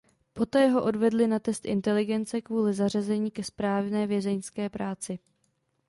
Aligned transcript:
Poté 0.33 0.67
ho 0.67 0.83
odvedli 0.83 1.27
na 1.27 1.39
test 1.39 1.65
inteligence 1.65 2.41
kvůli 2.41 2.73
zařazení 2.73 3.31
ke 3.31 3.43
správné 3.43 4.07
vězeňské 4.07 4.69
práci. 4.69 5.19